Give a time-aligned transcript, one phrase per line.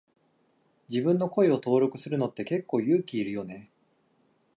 [0.89, 3.69] 自分の声を登録するのって結構勇気いるよね。